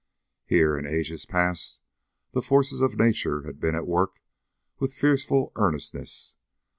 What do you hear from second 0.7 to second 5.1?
in ages past, the forces of Nature had been at work with